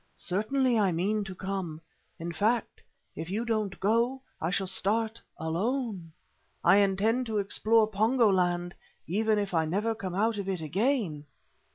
"Certainly 0.15 0.79
I 0.79 0.91
mean 0.91 1.23
to 1.25 1.35
come. 1.35 1.79
In 2.17 2.31
fact, 2.31 2.81
if 3.15 3.29
you 3.29 3.45
don't 3.45 3.79
go, 3.79 4.19
I 4.41 4.49
shall 4.49 4.65
start 4.65 5.21
alone. 5.37 6.11
I 6.63 6.77
intend 6.77 7.27
to 7.27 7.37
explore 7.37 7.85
Pongo 7.85 8.31
land 8.31 8.73
even 9.05 9.37
if 9.37 9.53
I 9.53 9.65
never 9.65 9.93
come 9.93 10.15
out 10.15 10.39
of 10.39 10.49
it 10.49 10.59
again." 10.61 11.25